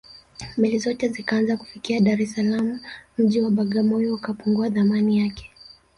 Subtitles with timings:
[0.57, 2.79] meli zote zikaanza kufikia dar es salaam
[3.17, 5.51] mji wa bagamoyo ukapungua thamani yake